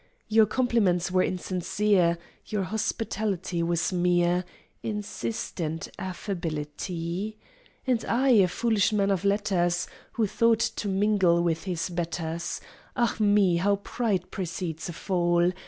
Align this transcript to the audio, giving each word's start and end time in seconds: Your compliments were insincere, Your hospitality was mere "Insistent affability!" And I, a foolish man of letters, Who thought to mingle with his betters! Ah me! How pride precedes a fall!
Your 0.27 0.47
compliments 0.47 1.11
were 1.11 1.21
insincere, 1.21 2.17
Your 2.47 2.63
hospitality 2.63 3.61
was 3.61 3.93
mere 3.93 4.45
"Insistent 4.81 5.89
affability!" 5.99 7.37
And 7.85 8.03
I, 8.05 8.29
a 8.29 8.47
foolish 8.47 8.91
man 8.91 9.11
of 9.11 9.23
letters, 9.23 9.85
Who 10.13 10.25
thought 10.25 10.61
to 10.77 10.87
mingle 10.87 11.43
with 11.43 11.65
his 11.65 11.87
betters! 11.91 12.59
Ah 12.95 13.15
me! 13.19 13.57
How 13.57 13.75
pride 13.75 14.31
precedes 14.31 14.89
a 14.89 14.93
fall! 14.93 15.51